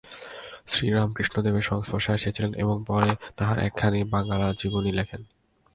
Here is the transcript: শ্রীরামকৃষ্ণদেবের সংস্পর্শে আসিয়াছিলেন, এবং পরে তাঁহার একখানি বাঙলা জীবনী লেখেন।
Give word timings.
শ্রীরামকৃষ্ণদেবের 0.71 1.67
সংস্পর্শে 1.71 2.09
আসিয়াছিলেন, 2.15 2.51
এবং 2.63 2.75
পরে 2.89 3.09
তাঁহার 3.37 3.57
একখানি 3.67 3.99
বাঙলা 4.13 4.47
জীবনী 4.61 4.91
লেখেন। 4.99 5.21